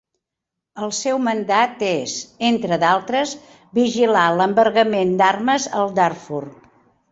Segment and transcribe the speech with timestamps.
[0.85, 2.15] El seu mandat és,
[2.49, 3.35] entre d'altres,
[3.81, 6.45] vigilar l'embargament d'armes al Darfur.